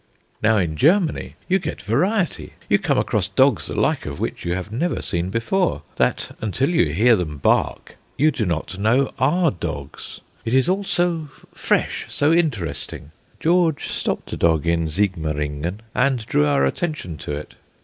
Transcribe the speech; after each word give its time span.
Now 0.41 0.57
in 0.57 0.77
Germany 0.77 1.35
you 1.47 1.59
get 1.59 1.79
variety. 1.83 2.53
You 2.67 2.79
come 2.79 2.97
across 2.97 3.27
dogs 3.27 3.67
the 3.67 3.79
like 3.79 4.07
of 4.07 4.19
which 4.19 4.43
you 4.43 4.55
have 4.55 4.71
never 4.71 4.99
seen 4.99 5.29
before: 5.29 5.83
that 5.97 6.35
until 6.41 6.69
you 6.71 6.91
hear 6.91 7.15
them 7.15 7.37
bark 7.37 7.97
you 8.17 8.31
do 8.31 8.47
not 8.47 8.79
know 8.79 9.11
are 9.19 9.51
dogs. 9.51 10.19
It 10.43 10.55
is 10.55 10.67
all 10.67 10.83
so 10.83 11.29
fresh, 11.53 12.07
so 12.09 12.33
interesting. 12.33 13.11
George 13.39 13.89
stopped 13.89 14.33
a 14.33 14.37
dog 14.37 14.65
in 14.65 14.89
Sigmaringen 14.89 15.81
and 15.93 16.25
drew 16.25 16.47
our 16.47 16.65
attention 16.65 17.15
to 17.17 17.33
it. 17.33 17.53